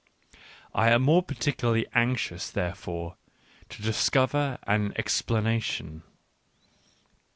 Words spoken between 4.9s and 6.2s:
ex planation.